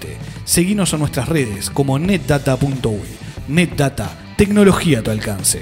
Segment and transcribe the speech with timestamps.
[0.46, 3.00] Seguinos a nuestras redes como netdata.uy.
[3.48, 5.62] NetData, tecnología a tu alcance.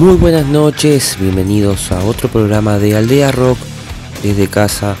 [0.00, 3.58] Muy buenas noches, bienvenidos a otro programa de Aldea Rock
[4.22, 4.96] desde casa.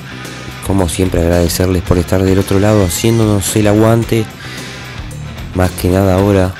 [0.66, 4.26] Como siempre agradecerles por estar del otro lado haciéndonos el aguante.
[5.54, 6.52] Más que nada ahora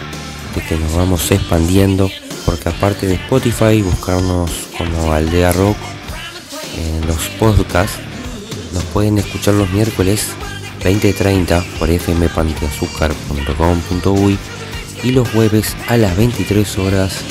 [0.55, 2.11] de que nos vamos expandiendo.
[2.47, 5.77] Porque aparte de Spotify, buscarnos como Aldea Rock
[6.79, 7.99] en los podcasts.
[8.73, 10.29] Nos pueden escuchar los miércoles
[10.83, 14.39] 20.30 por fmpanteazúcar.com.uy
[15.03, 17.23] y los jueves a las 23 horas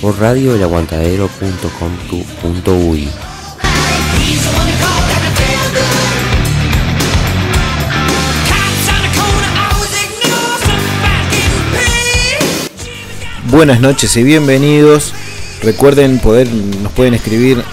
[0.00, 3.08] por radioelaguantadero.com.uy.
[13.50, 15.12] Buenas noches y bienvenidos.
[15.62, 17.64] Recuerden poder nos pueden escribir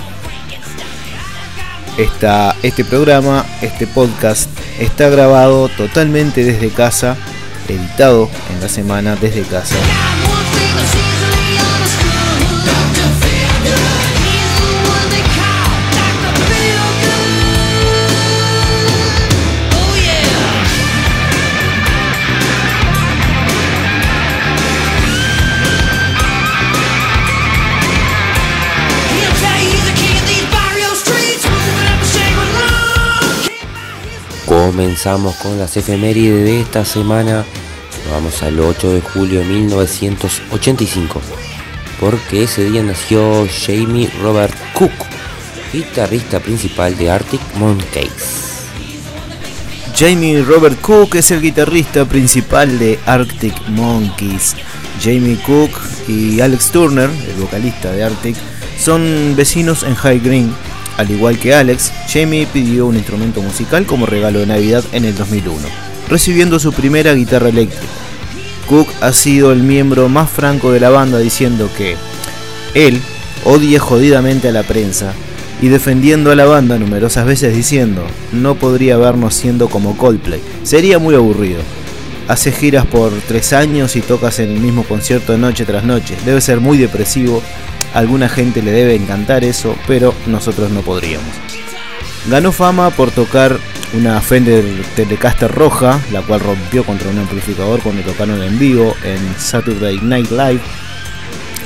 [2.63, 7.17] Este programa, este podcast está grabado totalmente desde casa,
[7.69, 9.77] editado en la semana desde casa.
[34.77, 37.47] Comenzamos con las efemérides de esta semana.
[38.11, 41.19] Vamos al 8 de julio de 1985.
[41.99, 44.93] Porque ese día nació Jamie Robert Cook,
[45.73, 48.67] guitarrista principal de Arctic Monkeys.
[49.97, 54.57] Jamie Robert Cook es el guitarrista principal de Arctic Monkeys.
[55.03, 55.71] Jamie Cook
[56.07, 58.37] y Alex Turner, el vocalista de Arctic,
[58.79, 60.55] son vecinos en High Green,
[60.97, 65.15] al igual que Alex, Jamie pidió un instrumento musical como regalo de Navidad en el
[65.15, 65.61] 2001,
[66.09, 67.93] recibiendo su primera guitarra eléctrica.
[68.69, 71.97] Cook ha sido el miembro más franco de la banda diciendo que
[72.75, 73.01] él
[73.45, 75.13] odia jodidamente a la prensa
[75.63, 80.99] y defendiendo a la banda numerosas veces diciendo no podría vernos siendo como Coldplay, sería
[80.99, 81.61] muy aburrido.
[82.29, 86.41] Hace giras por tres años y tocas en el mismo concierto noche tras noche, debe
[86.41, 87.41] ser muy depresivo
[87.97, 91.35] alguna gente le debe encantar eso, pero nosotros no podríamos.
[92.29, 93.59] Ganó fama por tocar
[93.95, 94.65] una Fender
[94.95, 100.31] Telecaster roja, la cual rompió contra un amplificador cuando tocaron en vivo en Saturday Night
[100.31, 100.61] Live.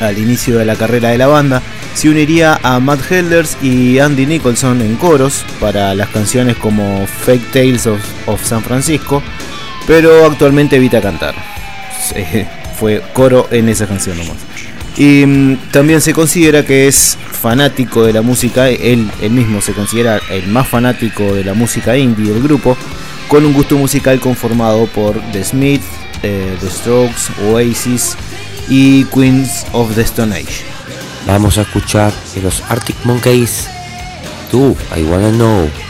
[0.01, 1.63] Al inicio de la carrera de la banda,
[1.95, 7.51] se uniría a Matt Helders y Andy Nicholson en coros para las canciones como Fake
[7.51, 9.23] Tales of, San Francisco,
[9.87, 11.35] pero actualmente evita cantar.
[12.79, 14.50] fue coro en esa canción nomás.
[14.97, 19.73] Y mm, también se considera que es fanático de la música, él, él mismo se
[19.73, 22.77] considera el más fanático de la música indie del grupo,
[23.29, 25.83] con un gusto musical conformado por The Smith,
[26.23, 28.17] eh, The Strokes, Oasis
[28.69, 30.65] y Queens of the Stone Age.
[31.27, 32.13] Vamos a escuchar
[32.43, 33.69] los Arctic Monkeys,
[34.51, 35.90] tú, I Wanna Know.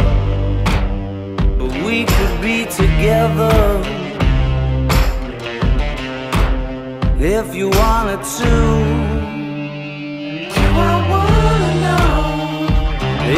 [2.01, 3.83] we could be together
[7.19, 8.53] if you wanted to.
[10.89, 12.13] I wanna know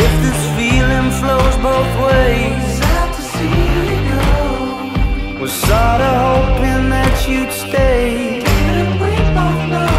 [0.03, 2.63] if this feeling flows both ways.
[2.79, 5.41] Sad to see you go.
[5.41, 8.39] Was sorta hoping that you'd stay.
[8.47, 9.97] Didn't we both know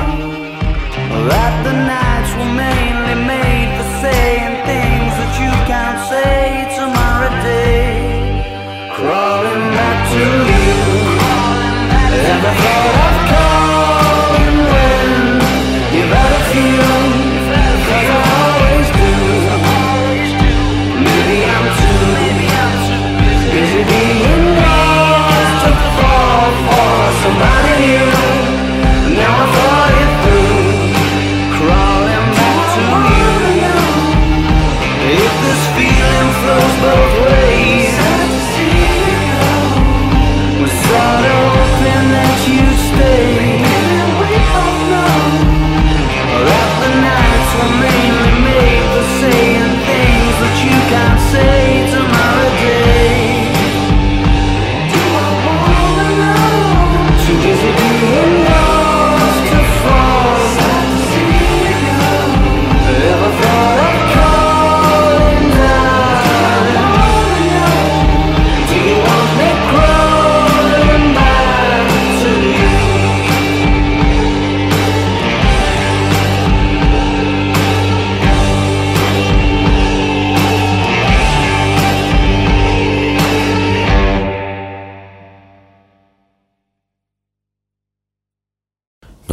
[1.29, 2.04] that the nights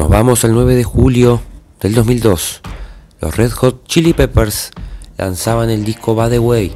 [0.02, 1.40] Nos vamos al 9 de julio
[1.80, 2.62] del 2002.
[3.22, 4.72] Los Red Hot Chili Peppers
[5.16, 6.72] lanzaban el disco By the Way,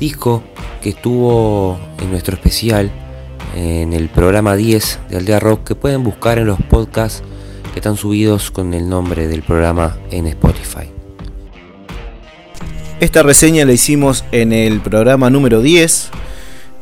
[0.00, 0.42] disco
[0.80, 2.90] que estuvo en nuestro especial
[3.54, 7.22] en el programa 10 de Aldea Rock que pueden buscar en los podcasts
[7.74, 10.90] que están subidos con el nombre del programa en Spotify.
[12.98, 16.10] Esta reseña la hicimos en el programa número 10.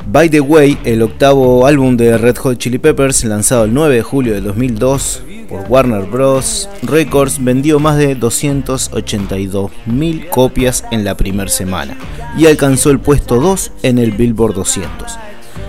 [0.07, 4.02] By the Way, el octavo álbum de Red Hot Chili Peppers, lanzado el 9 de
[4.02, 6.69] julio de 2002 por Warner Bros.
[6.83, 11.97] Records, vendió más de 282.000 copias en la primera semana
[12.37, 15.19] y alcanzó el puesto 2 en el Billboard 200.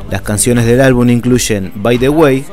[0.10, 2.46] Las canciones del álbum incluyen By the Way,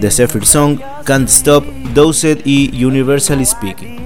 [0.00, 1.64] The Zephyr Song, Can't Stop,
[1.94, 4.05] Dosed y Universally Speaking.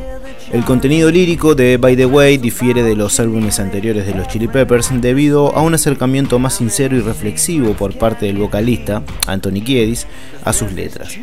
[0.52, 4.48] El contenido lírico de By the Way difiere de los álbumes anteriores de los Chili
[4.48, 10.08] Peppers debido a un acercamiento más sincero y reflexivo por parte del vocalista, Anthony Kiedis,
[10.44, 11.16] a sus letras.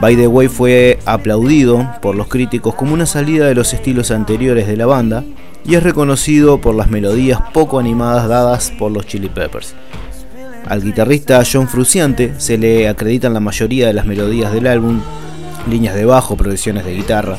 [0.00, 4.66] By the Way fue aplaudido por los críticos como una salida de los estilos anteriores
[4.66, 5.22] de la banda
[5.64, 9.76] y es reconocido por las melodías poco animadas dadas por los Chili Peppers.
[10.66, 15.00] Al guitarrista John Fruciante se le acreditan la mayoría de las melodías del álbum,
[15.70, 17.38] líneas de bajo, progresiones de guitarra.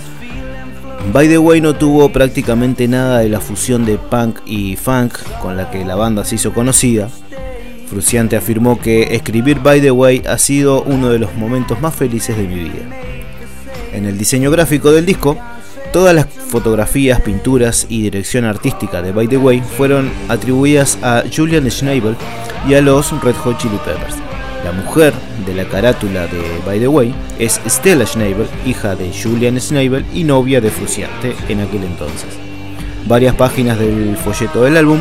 [1.13, 5.55] By the Way no tuvo prácticamente nada de la fusión de punk y funk con
[5.55, 7.09] la que la banda se hizo conocida.
[7.89, 12.35] Fruciante afirmó que escribir By the Way ha sido uno de los momentos más felices
[12.35, 12.83] de mi vida.
[13.93, 15.37] En el diseño gráfico del disco,
[15.93, 21.71] todas las fotografías, pinturas y dirección artística de By the Way fueron atribuidas a Julian
[21.71, 22.15] Schnabel
[22.67, 24.15] y a los Red Hot Chili Peppers.
[24.63, 25.13] La mujer
[25.45, 30.23] de la carátula de By the Way es Stella Schnabel, hija de Julian Schnabel y
[30.23, 32.29] novia de Fruciante en aquel entonces.
[33.05, 34.99] Varias páginas del folleto del álbum,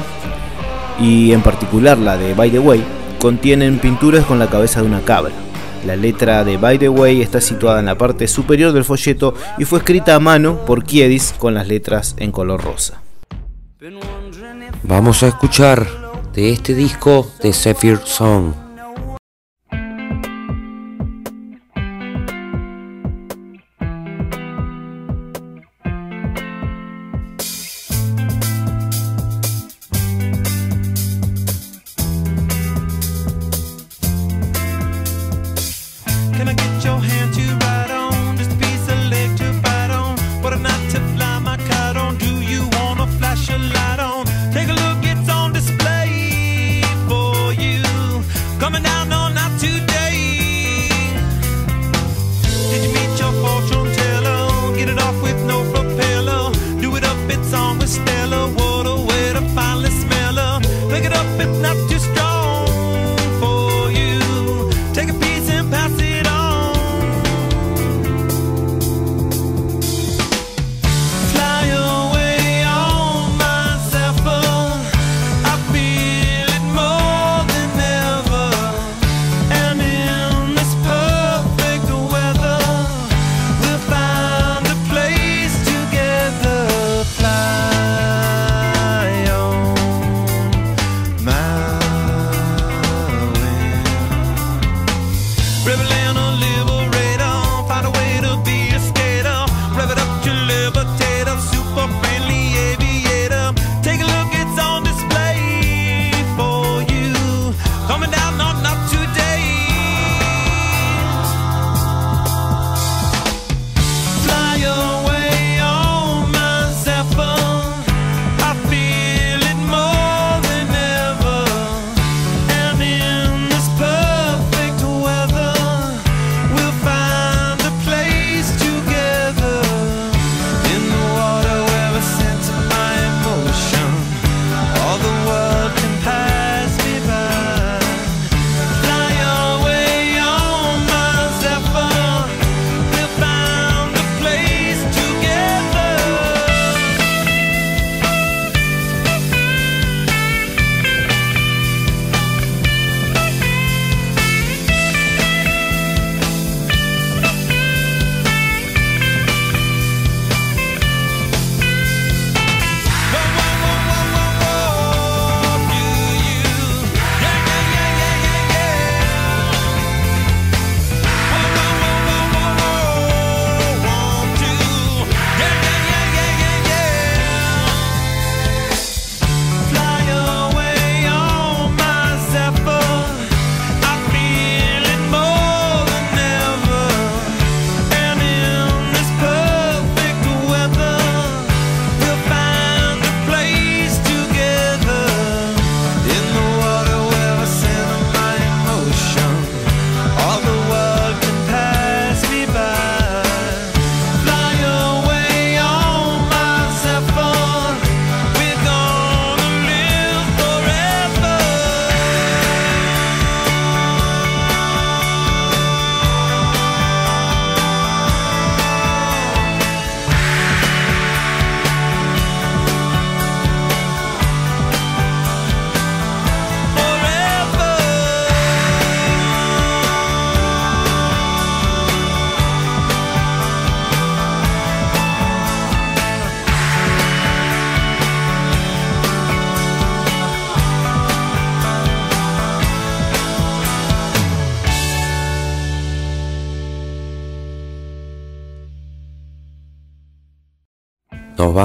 [1.01, 2.83] y en particular la de By the Way,
[3.21, 5.33] contienen pinturas con la cabeza de una cabra.
[5.85, 9.65] La letra de By the Way está situada en la parte superior del folleto y
[9.65, 13.03] fue escrita a mano por Kiedis con las letras en color rosa.
[14.83, 15.87] Vamos a escuchar
[16.33, 18.66] de este disco de Zephyr Song.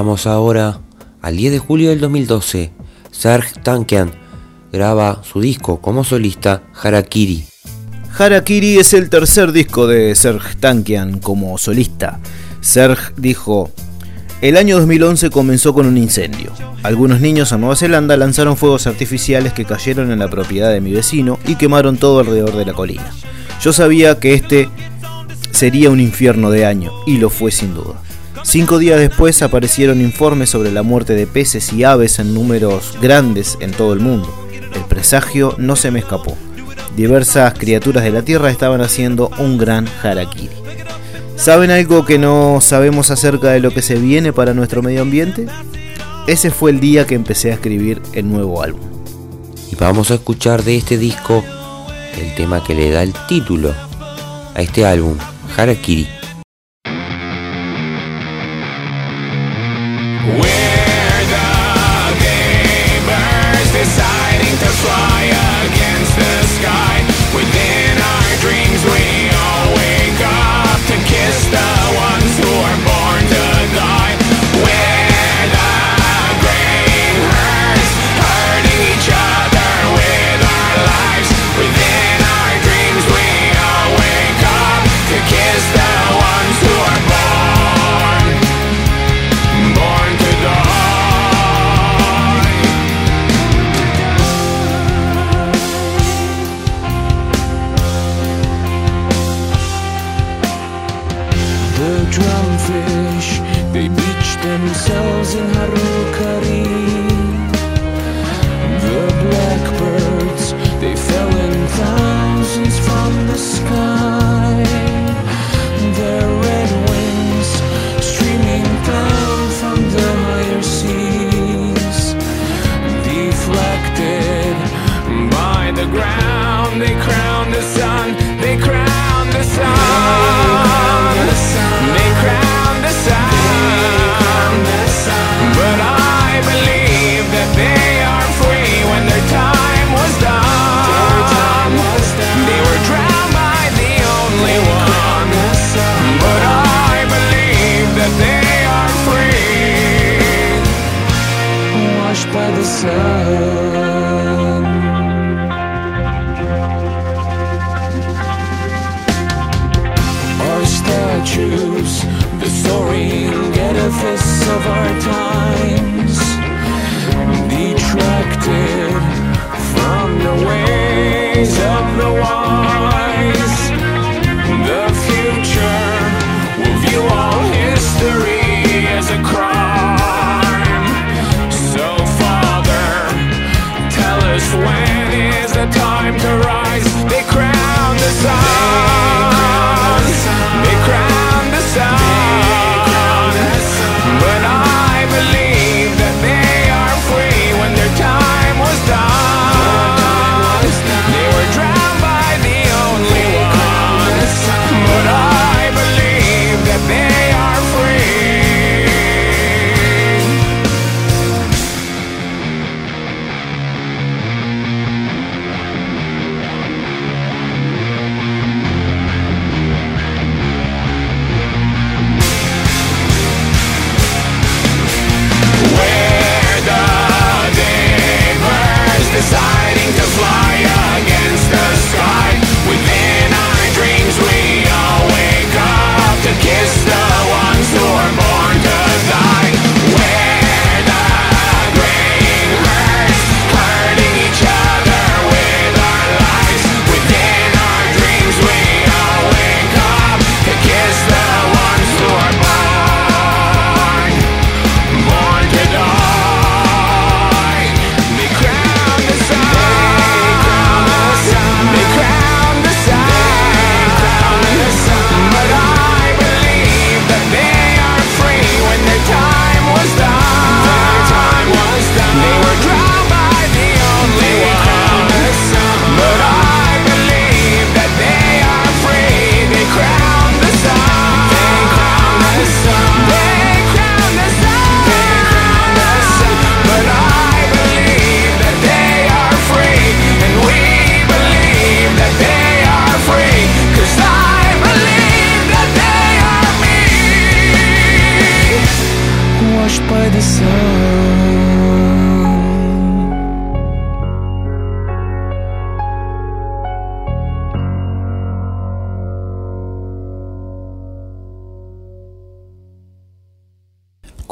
[0.02, 0.80] Vamos ahora
[1.22, 2.72] Al 10 de julio del 2012,
[3.12, 4.12] Serge Tankian
[4.72, 7.46] graba su disco como solista Harakiri.
[8.18, 12.20] Harakiri es el tercer disco de Serge Tankian como solista.
[12.62, 13.70] Serge dijo,
[14.42, 16.52] el año 2011 comenzó con un incendio.
[16.82, 20.94] Algunos niños en Nueva Zelanda lanzaron fuegos artificiales que cayeron en la propiedad de mi
[20.94, 23.12] vecino y quemaron todo alrededor de la colina.
[23.62, 24.68] Yo sabía que este
[25.52, 28.02] sería un infierno de año, y lo fue sin duda.
[28.44, 33.58] Cinco días después aparecieron informes sobre la muerte de peces y aves en números grandes
[33.62, 34.34] en todo el mundo.
[34.74, 36.36] El presagio no se me escapó.
[36.96, 40.50] Diversas criaturas de la Tierra estaban haciendo un gran harakiri.
[41.36, 45.48] ¿Saben algo que no sabemos acerca de lo que se viene para nuestro medio ambiente?
[46.28, 48.82] Ese fue el día que empecé a escribir el nuevo álbum.
[49.72, 51.44] Y vamos a escuchar de este disco
[52.20, 53.74] el tema que le da el título
[54.54, 55.18] a este álbum,
[55.56, 56.21] Harakiri.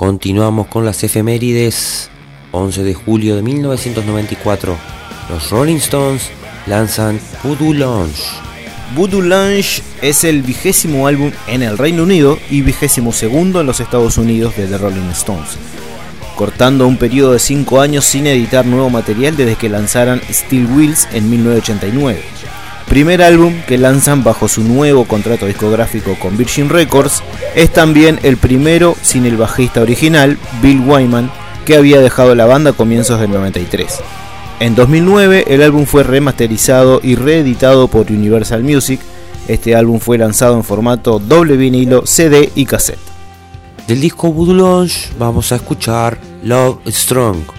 [0.10, 2.10] Continuamos con las efemérides.
[2.52, 4.76] 11 de julio de 1994,
[5.30, 6.32] los Rolling Stones
[6.65, 8.24] lanzan Voodoo Lounge.
[8.95, 13.82] Voodoo Lounge es el vigésimo álbum en el Reino Unido y vigésimo segundo en los
[13.82, 15.50] Estados Unidos de The Rolling Stones,
[16.36, 21.08] cortando un periodo de 5 años sin editar nuevo material desde que lanzaran Steel Wheels
[21.13, 22.38] en 1989.
[22.89, 27.21] Primer álbum que lanzan bajo su nuevo contrato discográfico con Virgin Records,
[27.54, 31.32] es también el primero sin el bajista original, Bill Wyman,
[31.67, 33.99] que había dejado la banda a comienzos del 93.
[34.60, 38.99] En 2009 el álbum fue remasterizado y reeditado por Universal Music.
[39.47, 42.97] Este álbum fue lanzado en formato doble vinilo, CD y cassette.
[43.88, 44.88] Del disco Voodoo
[45.19, 47.59] vamos a escuchar Love Strong.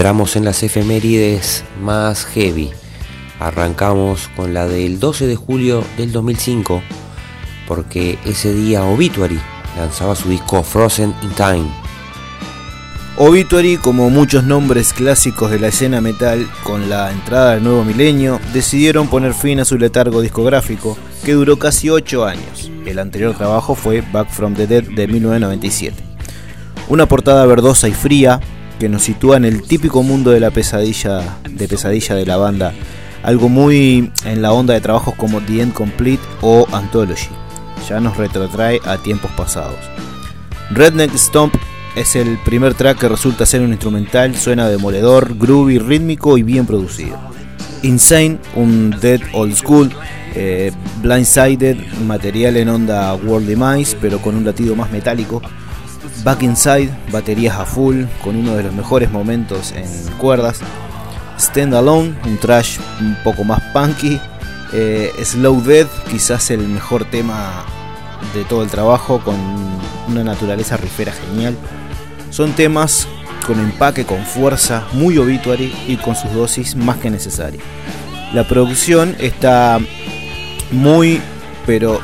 [0.00, 2.70] Entramos en las efemérides más heavy.
[3.38, 6.82] Arrancamos con la del 12 de julio del 2005,
[7.68, 9.38] porque ese día Obituary
[9.76, 11.70] lanzaba su disco Frozen in Time.
[13.18, 18.40] Obituary, como muchos nombres clásicos de la escena metal, con la entrada del nuevo milenio,
[18.54, 22.70] decidieron poner fin a su letargo discográfico, que duró casi 8 años.
[22.86, 25.94] El anterior trabajo fue Back from the Dead de 1997.
[26.88, 28.40] Una portada verdosa y fría,
[28.80, 32.72] que nos sitúa en el típico mundo de la pesadilla de pesadilla de la banda,
[33.22, 37.28] algo muy en la onda de trabajos como The End Complete o Anthology.
[37.88, 39.76] Ya nos retrotrae a tiempos pasados.
[40.70, 41.54] Redneck Stomp
[41.94, 46.64] es el primer track que resulta ser un instrumental, suena demoledor, groovy, rítmico y bien
[46.64, 47.18] producido.
[47.82, 49.90] Insane, un dead old school,
[50.34, 55.42] eh, blindsided, material en onda World Demise, pero con un latido más metálico.
[56.22, 59.86] Back Inside, baterías a full, con uno de los mejores momentos en
[60.18, 60.60] cuerdas.
[61.38, 64.20] Stand Alone, un trash un poco más punky.
[64.72, 67.64] Eh, Slow Dead, quizás el mejor tema
[68.34, 69.36] de todo el trabajo, con
[70.08, 71.56] una naturaleza rifera genial.
[72.28, 73.08] Son temas
[73.46, 77.64] con empaque, con fuerza, muy obituary y con sus dosis más que necesarias.
[78.34, 79.78] La producción está
[80.70, 81.20] muy,
[81.66, 82.00] pero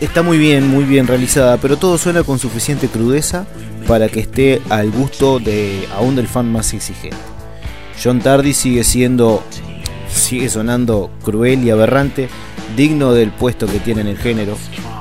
[0.00, 3.46] está muy bien, muy bien realizada, pero todo suena con suficiente crudeza
[3.86, 7.16] para que esté al gusto de aún del fan más exigente.
[8.02, 9.42] John Tardy sigue siendo,
[10.12, 12.28] sigue sonando cruel y aberrante,
[12.76, 14.56] digno del puesto que tiene en el género.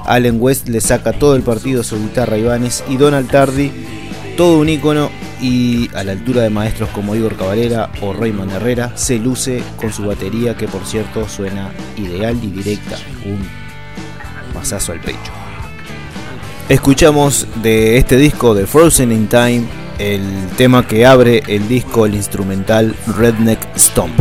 [0.05, 3.71] Allen West le saca todo el partido a su guitarra Ibanez y Donald Tardy,
[4.37, 5.09] todo un icono
[5.41, 9.91] y a la altura de maestros como Igor Cavalera o Raymond Herrera, se luce con
[9.91, 12.97] su batería que por cierto suena ideal y directa,
[16.69, 19.63] Escuchamos de este disco de Frozen in Time
[19.99, 24.17] el tema que abre el disco, el instrumental Redneck Stomp.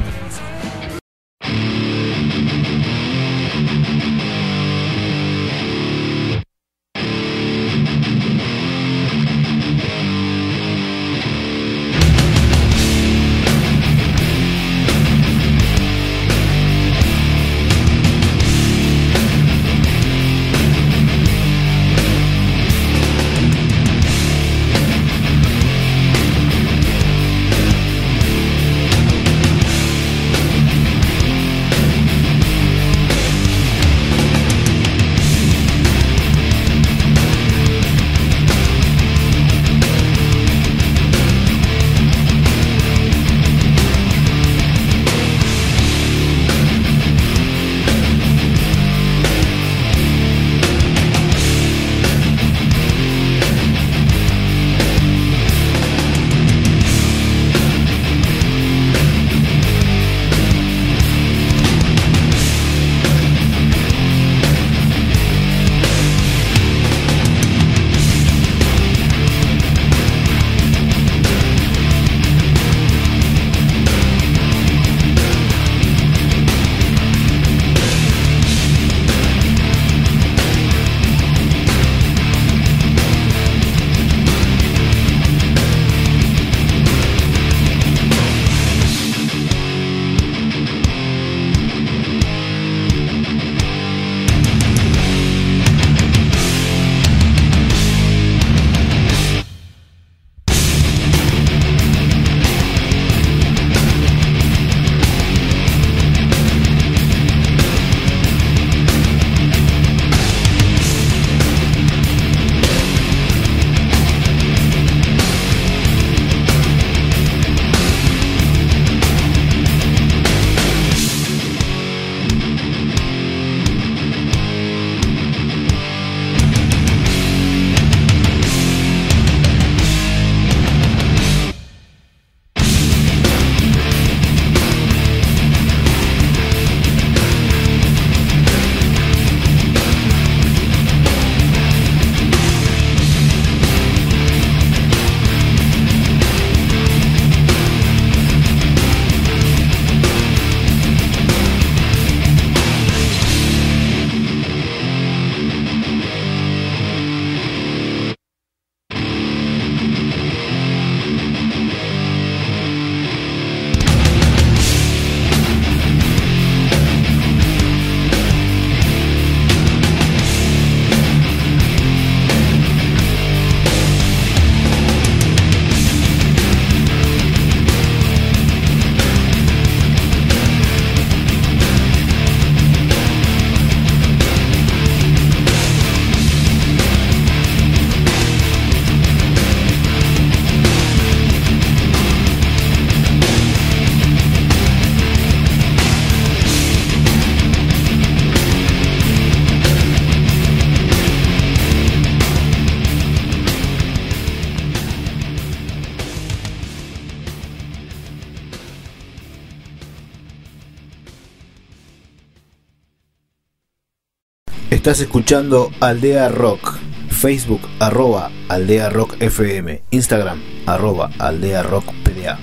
[214.82, 216.76] Estás escuchando Aldea Rock.
[217.08, 219.80] Facebook arroba Aldea Rock FM.
[219.92, 222.36] Instagram arroba Aldea Rock PDA.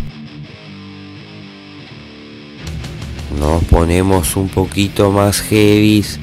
[3.37, 6.17] Nos ponemos un poquito más heavies.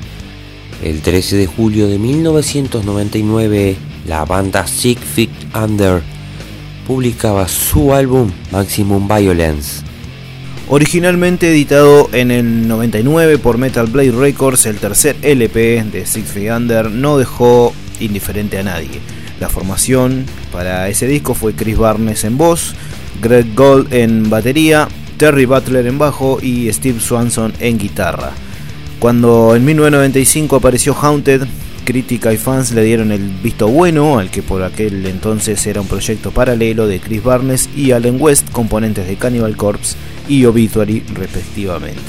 [0.83, 3.77] El 13 de julio de 1999,
[4.07, 6.03] la banda Sick Feet Under
[6.87, 9.86] publicaba su álbum Maximum Violence.
[10.69, 16.51] Originalmente editado en el 99 por Metal Blade Records, el tercer LP de Six Feet
[16.51, 19.01] Under no dejó indiferente a nadie.
[19.39, 22.75] La formación para ese disco fue Chris Barnes en voz,
[23.23, 28.33] Greg Gold en batería, Terry Butler en bajo y Steve Swanson en guitarra.
[28.99, 31.47] Cuando en 1995 apareció Haunted,
[31.85, 35.87] crítica y fans le dieron el visto bueno al que por aquel entonces era un
[35.87, 39.97] proyecto paralelo de Chris Barnes y Allen West, componentes de Cannibal Corpse
[40.29, 42.01] y Obituary respectivamente.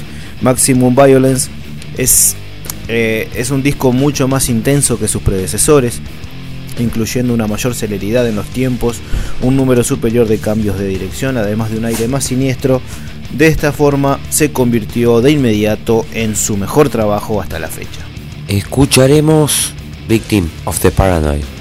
[0.42, 1.50] Maximum Violence
[1.98, 2.36] es,
[2.88, 6.00] eh, es un disco mucho más intenso que sus predecesores,
[6.80, 9.00] incluyendo una mayor celeridad en los tiempos,
[9.42, 12.82] un número superior de cambios de dirección, además de un aire más siniestro.
[13.32, 18.06] De esta forma se convirtió de inmediato en su mejor trabajo hasta la fecha.
[18.48, 19.74] Escucharemos
[20.08, 21.57] Victim of the Paranoid.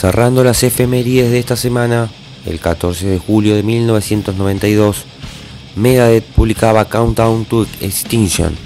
[0.00, 2.08] Cerrando las efemérides de esta semana,
[2.46, 5.04] el 14 de julio de 1992,
[5.76, 8.56] Megadeth publicaba Countdown to Extinction.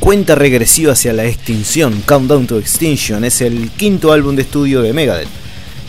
[0.00, 4.94] Cuenta regresiva hacia la extinción, Countdown to Extinction es el quinto álbum de estudio de
[4.94, 5.28] Megadeth.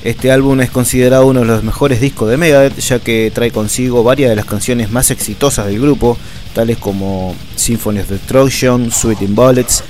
[0.04, 4.04] Este álbum es considerado uno de los mejores discos de Megadeth, ya que trae consigo
[4.04, 6.18] varias de las canciones más exitosas del grupo,
[6.54, 9.82] tales como Symphony of Destruction, Sweet in Bullets,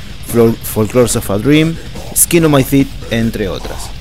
[0.62, 1.76] Folklores of a Dream,
[2.16, 3.95] Skin on My Feet, entre otras.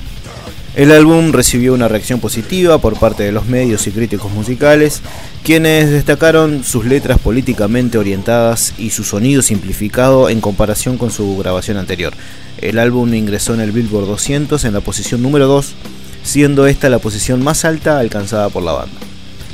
[0.75, 5.01] El álbum recibió una reacción positiva por parte de los medios y críticos musicales,
[5.41, 11.77] quienes destacaron sus letras políticamente orientadas y su sonido simplificado en comparación con su grabación
[11.77, 12.13] anterior.
[12.59, 15.75] El álbum ingresó en el Billboard 200 en la posición número 2,
[16.23, 18.97] siendo esta la posición más alta alcanzada por la banda.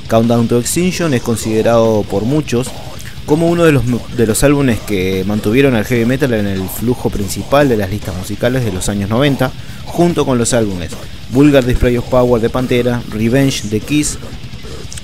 [0.08, 2.68] Countdown to Extinction es considerado por muchos
[3.32, 3.84] como uno de los,
[4.18, 8.14] de los álbumes que mantuvieron al heavy metal en el flujo principal de las listas
[8.14, 9.54] musicales de los años 90,
[9.86, 10.92] junto con los álbumes
[11.30, 14.18] Vulgar Display of Power de Pantera, Revenge de Kiss,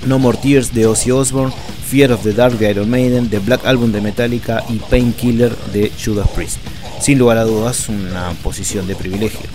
[0.05, 1.53] No More Tears de Ozzy Osbourne,
[1.89, 5.89] Fear of the Dark de Iron Maiden, The Black Album de Metallica y Painkiller de
[5.97, 6.57] Judas Priest.
[6.99, 9.47] Sin lugar a dudas, una posición de privilegio.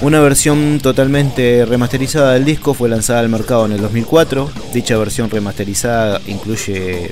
[0.00, 4.50] Una versión totalmente remasterizada del disco fue lanzada al mercado en el 2004.
[4.72, 7.10] Dicha versión remasterizada incluye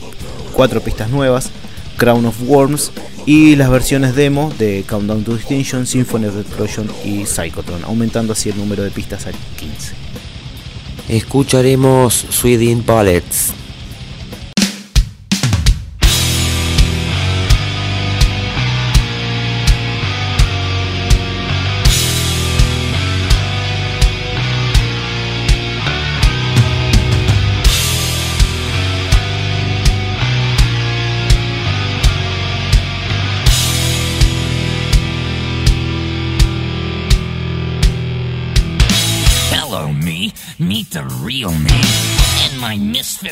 [0.58, 1.52] cuatro pistas nuevas,
[1.98, 2.90] Crown of Worms
[3.26, 8.50] y las versiones demo de Countdown to Extinction, Symphony of Destruction y Psychotron, aumentando así
[8.50, 9.94] el número de pistas a 15.
[11.10, 13.52] Escucharemos Sweden Bullets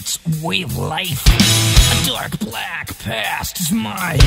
[0.07, 1.25] misfits way of life.
[1.27, 4.19] A dark black past is my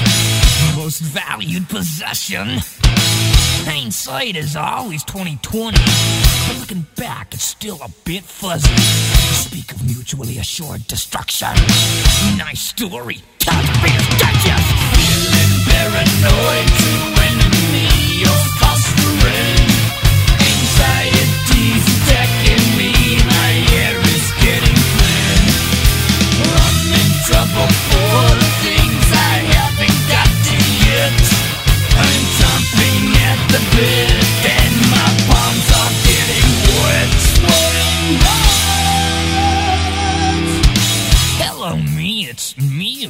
[0.75, 2.59] most valued possession.
[3.65, 5.77] Hindsight is always 2020,
[6.47, 8.75] but looking back, it's still a bit fuzzy.
[9.34, 11.53] Speak of mutually assured destruction.
[12.38, 13.21] Nice story.
[13.39, 14.69] Taxpayers digest.
[14.95, 16.91] Feeling paranoid to
[17.30, 18.68] enemy of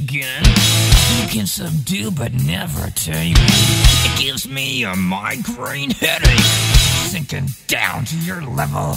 [0.10, 0.59] again.
[1.30, 3.40] Can subdue but never tame me.
[4.04, 6.40] It gives me a migraine headache,
[7.06, 8.96] sinking down to your level.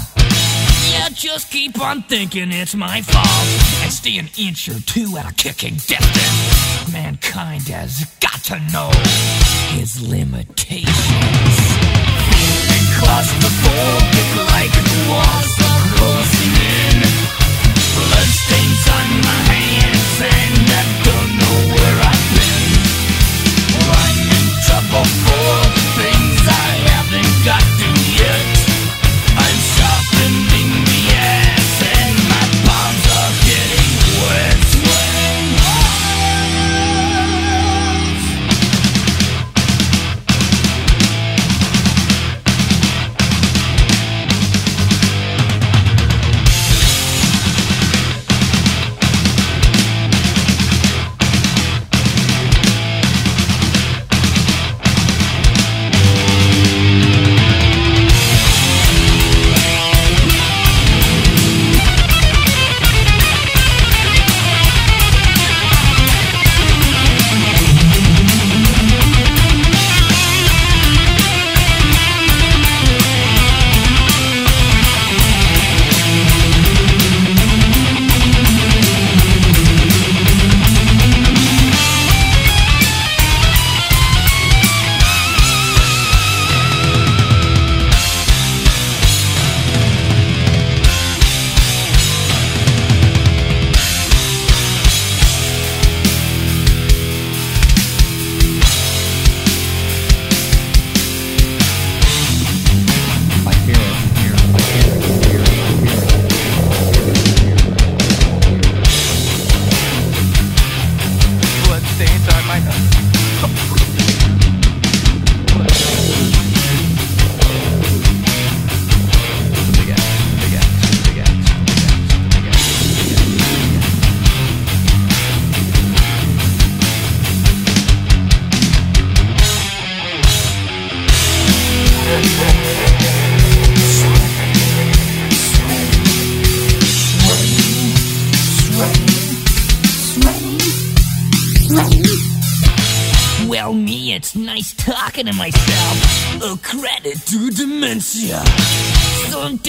[0.90, 3.26] Yeah, just keep on thinking it's my fault.
[3.84, 6.90] I stay an inch or two at a kicking distance.
[6.90, 8.90] Mankind has got to know
[9.76, 10.88] his limitations.
[12.32, 14.71] Feeling claustrophobic like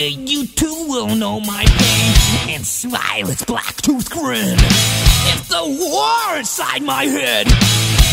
[0.09, 4.57] you too will know my pain and smile its black tooth grin.
[4.57, 7.47] If the war inside my head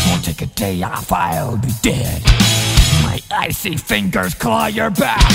[0.07, 2.21] won't take a day off, I'll be dead.
[3.03, 5.31] My icy fingers claw your back.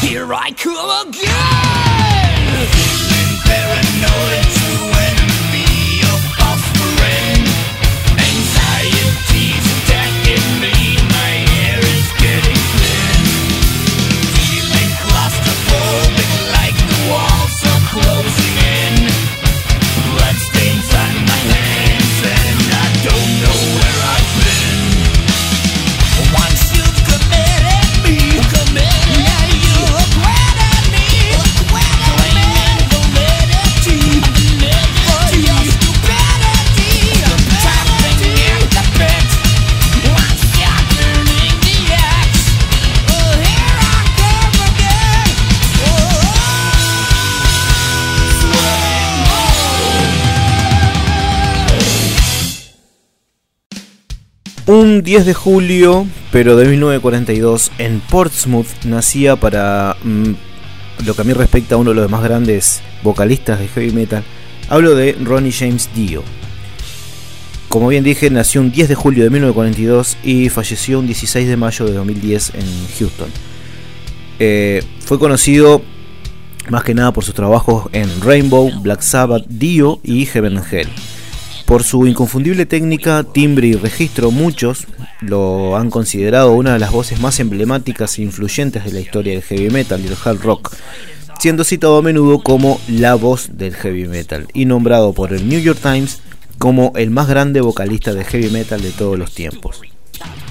[0.00, 2.66] Here I come again.
[2.70, 4.95] Feeling paranoid
[54.66, 60.32] Un 10 de julio, pero de 1942, en Portsmouth, nacía para mm,
[61.06, 64.24] lo que a mí respecta uno de los más grandes vocalistas de heavy metal.
[64.68, 66.24] Hablo de Ronnie James Dio.
[67.68, 71.56] Como bien dije, nació un 10 de julio de 1942 y falleció un 16 de
[71.56, 72.66] mayo de 2010 en
[72.98, 73.28] Houston.
[74.40, 75.80] Eh, fue conocido
[76.70, 80.88] más que nada por sus trabajos en Rainbow, Black Sabbath, Dio y Heaven and Hell.
[81.66, 84.86] Por su inconfundible técnica, timbre y registro, muchos
[85.20, 89.42] lo han considerado una de las voces más emblemáticas e influyentes de la historia del
[89.42, 90.76] heavy metal y del hard rock,
[91.40, 95.60] siendo citado a menudo como la voz del heavy metal y nombrado por el New
[95.60, 96.20] York Times
[96.58, 99.80] como el más grande vocalista de heavy metal de todos los tiempos.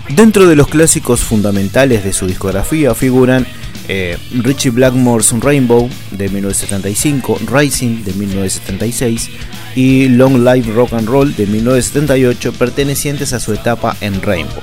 [0.10, 3.48] Dentro de los clásicos fundamentales de su discografía figuran
[3.88, 9.30] eh, Richie Blackmore's Rainbow de 1975, Rising de 1976
[9.76, 14.62] y Long Live Rock and Roll de 1978 pertenecientes a su etapa en Rainbow.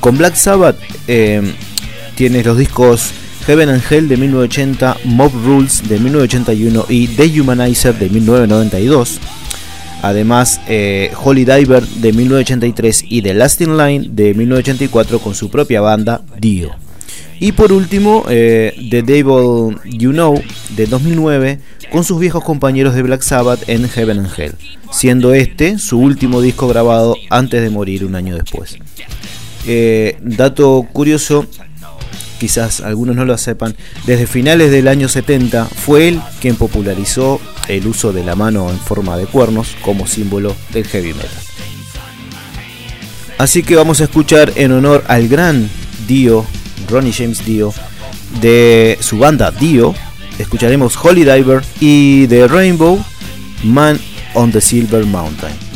[0.00, 0.76] Con Black Sabbath
[1.08, 1.42] eh,
[2.14, 3.12] tienes los discos
[3.46, 9.20] Heaven and Hell de 1980, Mob Rules de 1981 y Dehumanizer de 1992.
[10.02, 15.50] Además, eh, Holy Diver de 1983 y The Last in Line de 1984 con su
[15.50, 16.83] propia banda Dio.
[17.40, 20.40] Y por último, eh, The Devil You Know
[20.76, 21.58] de 2009
[21.90, 24.54] con sus viejos compañeros de Black Sabbath en Heaven and Hell,
[24.92, 28.78] siendo este su último disco grabado antes de morir un año después.
[29.66, 31.46] Eh, dato curioso,
[32.38, 33.76] quizás algunos no lo sepan,
[34.06, 38.78] desde finales del año 70 fue él quien popularizó el uso de la mano en
[38.78, 41.30] forma de cuernos como símbolo del heavy metal.
[43.38, 45.68] Así que vamos a escuchar en honor al gran
[46.06, 46.46] Dio,
[46.88, 47.72] Ronnie James Dio,
[48.40, 49.94] de su banda Dio,
[50.38, 52.98] escucharemos Holy Diver y de Rainbow,
[53.62, 53.98] Man
[54.34, 55.73] on the Silver Mountain.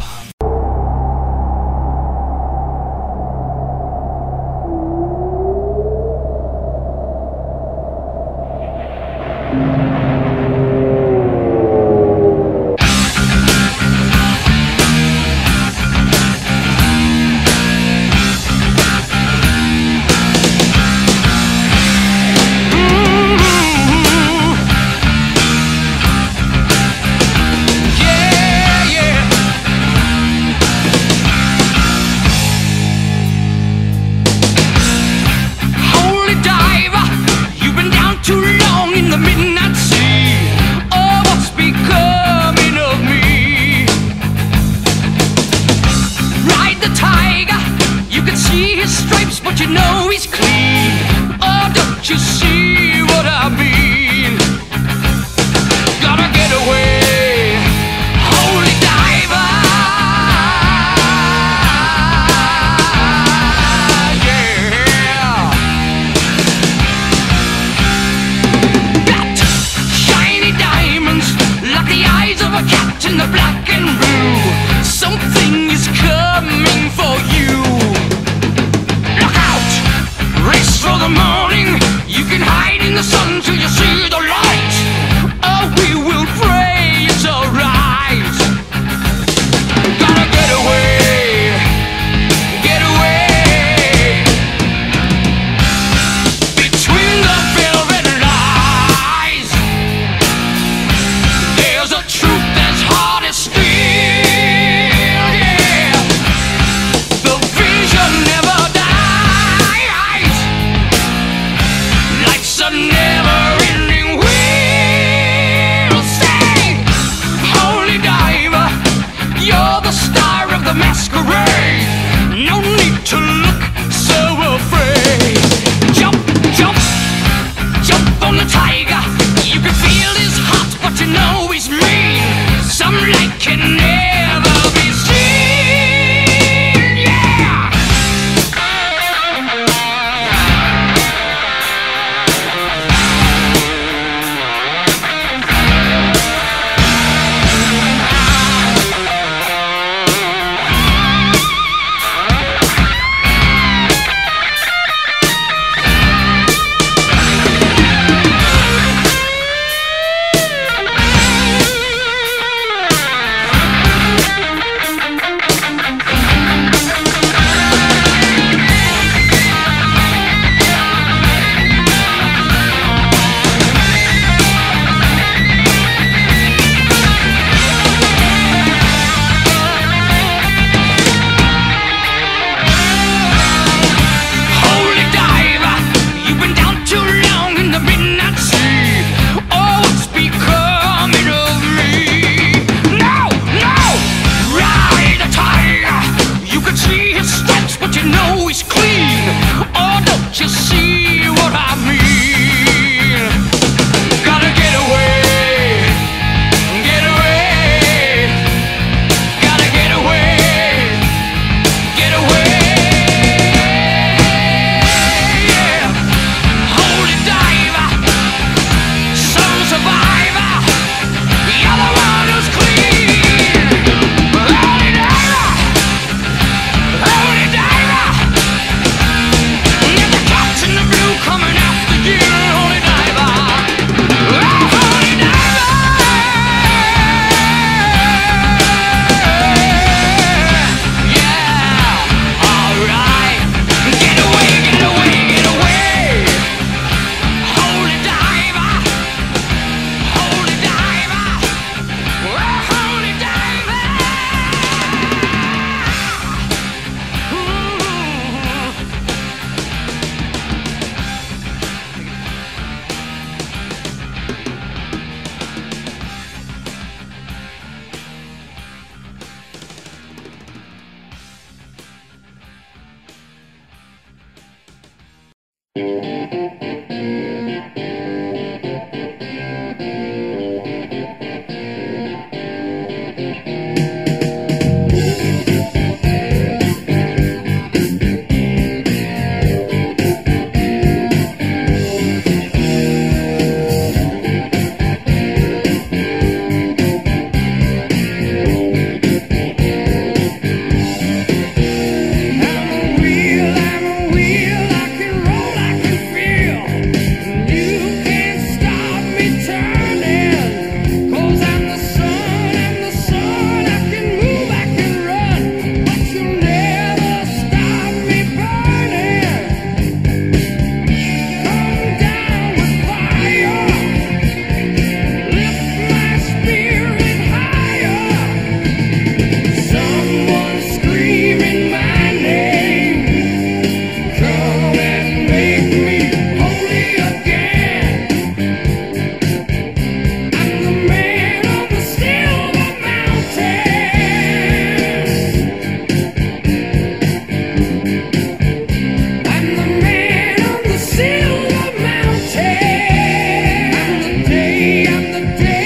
[354.86, 355.57] and the day.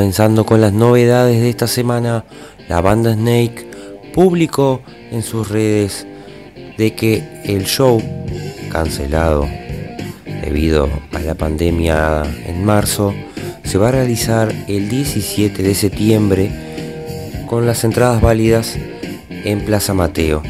[0.00, 2.24] Comenzando con las novedades de esta semana,
[2.70, 3.66] la banda Snake
[4.14, 4.80] publicó
[5.10, 6.06] en sus redes
[6.78, 8.02] de que el show
[8.72, 9.46] cancelado
[10.42, 13.12] debido a la pandemia en marzo
[13.62, 16.50] se va a realizar el 17 de septiembre
[17.46, 18.78] con las entradas válidas
[19.28, 20.42] en Plaza Mateo.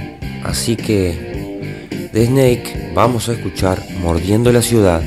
[0.44, 5.02] Así que de Snake vamos a escuchar Mordiendo la Ciudad.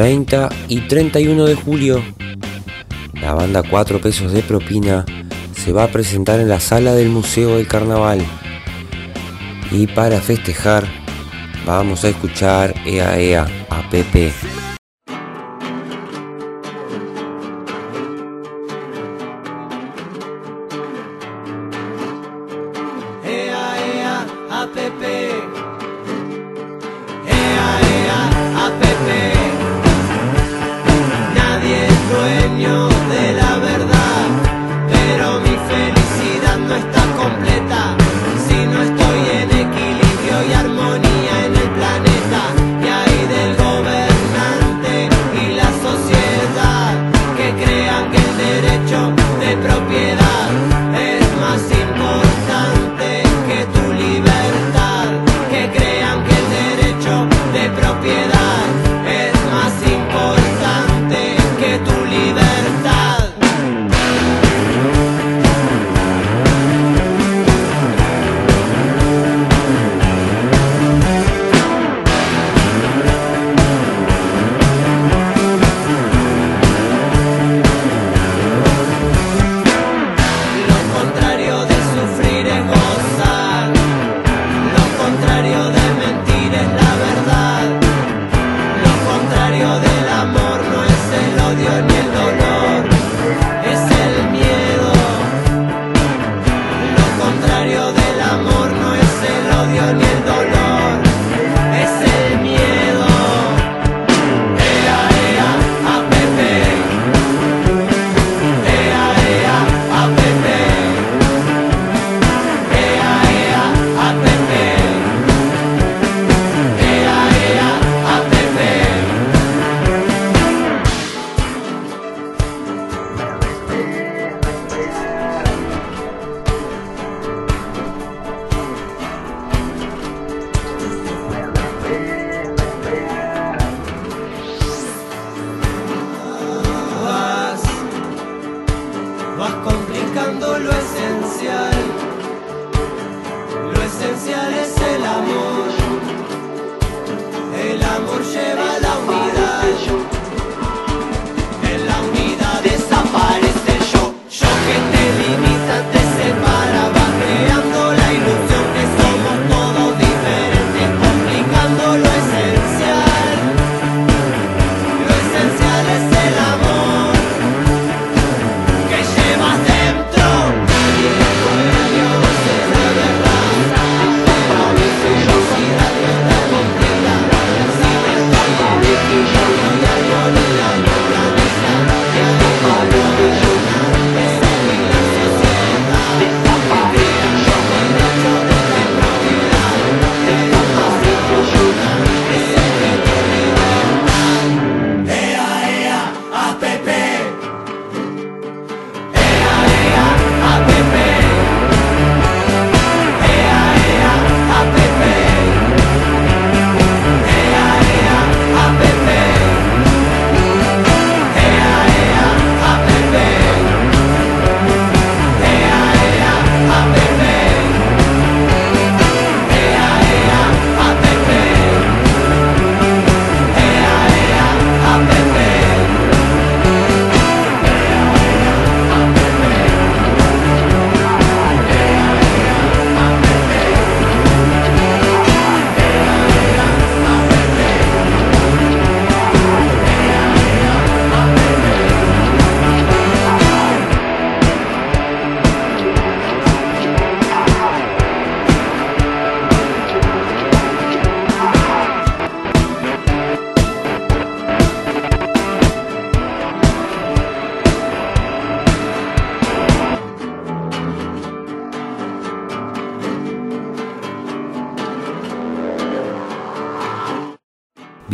[0.00, 2.02] 30 y 31 de julio,
[3.20, 5.04] la banda 4 pesos de propina
[5.52, 8.24] se va a presentar en la sala del Museo del Carnaval.
[9.70, 10.86] Y para festejar,
[11.66, 14.32] vamos a escuchar Ea Ea a Pepe.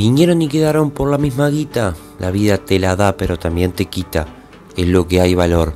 [0.06, 1.96] Vinieron y quedaron por la misma guita.
[2.20, 4.28] La vida te la da, pero también te quita.
[4.76, 5.72] Es lo que hay valor.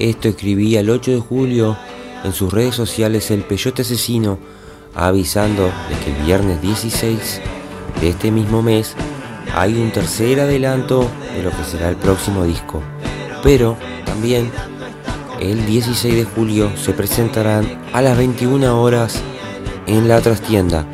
[0.00, 1.76] Esto escribía el 8 de julio
[2.24, 4.40] en sus redes sociales el Peyote Asesino,
[4.96, 7.40] avisando de que el viernes 16
[8.00, 8.96] de este mismo mes
[9.54, 12.82] hay un tercer adelanto de lo que será el próximo disco.
[13.44, 14.50] Pero también
[15.38, 19.22] el 16 de julio se presentarán a las 21 horas
[19.86, 20.84] en la trastienda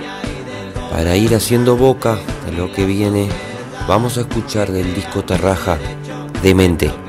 [0.90, 2.18] para ir haciendo boca
[2.50, 3.28] lo que viene
[3.86, 5.78] vamos a escuchar del disco Terraja
[6.42, 7.07] Demente.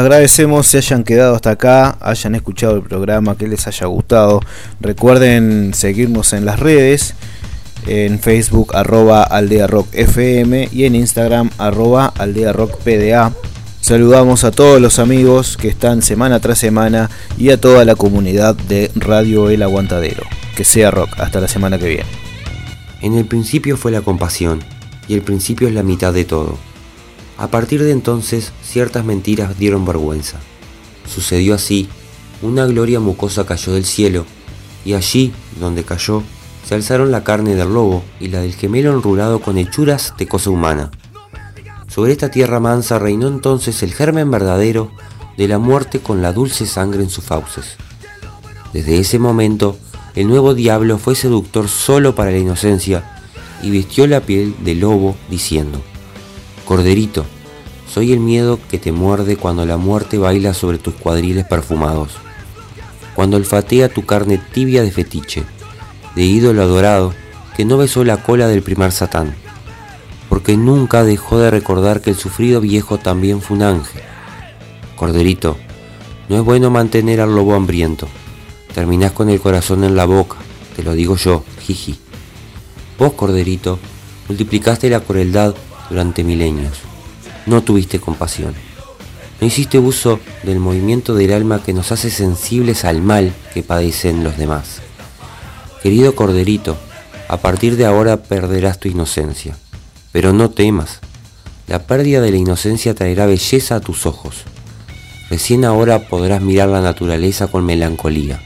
[0.00, 4.40] Agradecemos se hayan quedado hasta acá, hayan escuchado el programa, que les haya gustado.
[4.80, 7.12] Recuerden seguirnos en las redes,
[7.86, 9.68] en Facebook arroba aldea
[10.72, 13.32] y en Instagram arroba aldea.
[13.82, 18.54] Saludamos a todos los amigos que están semana tras semana y a toda la comunidad
[18.54, 20.22] de Radio El Aguantadero.
[20.56, 22.10] Que sea rock, hasta la semana que viene.
[23.02, 24.64] En el principio fue la compasión,
[25.08, 26.69] y el principio es la mitad de todo.
[27.40, 30.38] A partir de entonces, ciertas mentiras dieron vergüenza.
[31.08, 31.88] Sucedió así,
[32.42, 34.26] una gloria mucosa cayó del cielo,
[34.84, 36.22] y allí, donde cayó,
[36.66, 40.50] se alzaron la carne del lobo y la del gemelo enrulado con hechuras de cosa
[40.50, 40.90] humana.
[41.88, 44.90] Sobre esta tierra mansa reinó entonces el germen verdadero
[45.38, 47.78] de la muerte con la dulce sangre en sus fauces.
[48.74, 49.78] Desde ese momento,
[50.14, 53.18] el nuevo diablo fue seductor solo para la inocencia
[53.62, 55.82] y vistió la piel de lobo diciendo,
[56.70, 57.26] Corderito,
[57.92, 62.12] soy el miedo que te muerde cuando la muerte baila sobre tus cuadriles perfumados,
[63.16, 65.42] cuando olfatea tu carne tibia de fetiche,
[66.14, 67.12] de ídolo adorado
[67.56, 69.34] que no besó la cola del primer Satán,
[70.28, 74.02] porque nunca dejó de recordar que el sufrido viejo también fue un ángel.
[74.94, 75.56] Corderito,
[76.28, 78.06] no es bueno mantener al lobo hambriento.
[78.72, 80.36] Terminás con el corazón en la boca,
[80.76, 81.98] te lo digo yo, jiji.
[82.96, 83.80] Vos, Corderito,
[84.28, 85.56] multiplicaste la crueldad
[85.90, 86.78] durante milenios.
[87.46, 88.54] No tuviste compasión.
[89.40, 94.24] No hiciste uso del movimiento del alma que nos hace sensibles al mal que padecen
[94.24, 94.80] los demás.
[95.82, 96.76] Querido Corderito,
[97.28, 99.56] a partir de ahora perderás tu inocencia.
[100.12, 101.00] Pero no temas.
[101.68, 104.44] La pérdida de la inocencia traerá belleza a tus ojos.
[105.30, 108.42] Recién ahora podrás mirar la naturaleza con melancolía.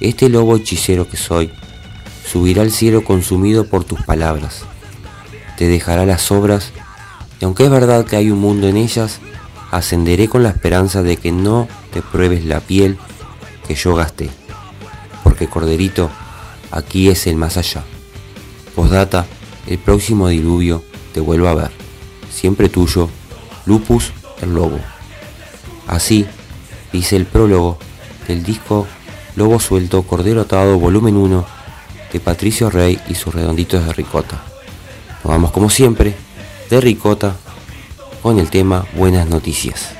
[0.00, 1.52] Este lobo hechicero que soy
[2.26, 4.64] subirá al cielo consumido por tus palabras.
[5.62, 6.72] Te dejará las obras
[7.40, 9.20] y aunque es verdad que hay un mundo en ellas,
[9.70, 12.98] ascenderé con la esperanza de que no te pruebes la piel
[13.68, 14.28] que yo gasté.
[15.22, 16.10] Porque Corderito,
[16.72, 17.84] aquí es el más allá.
[18.74, 19.24] Postdata,
[19.68, 20.82] el próximo diluvio
[21.14, 21.70] te vuelvo a ver.
[22.28, 23.08] Siempre tuyo,
[23.64, 24.80] Lupus el Lobo.
[25.86, 26.26] Así
[26.92, 27.78] dice el prólogo
[28.26, 28.88] del disco
[29.36, 31.46] Lobo Suelto, Cordero Atado, volumen 1
[32.12, 34.42] de Patricio Rey y sus redonditos de ricota.
[35.22, 36.14] Nos vamos como siempre
[36.68, 37.36] de ricota
[38.22, 39.94] con el tema Buenas Noticias.